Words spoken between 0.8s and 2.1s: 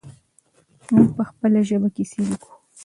موږ په خپله ژبه